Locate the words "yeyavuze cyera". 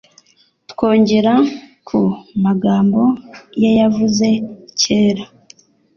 3.63-5.23